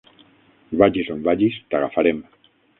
Vagis 0.79 1.13
on 1.17 1.23
vagis, 1.29 1.61
t'agafarem. 1.71 2.27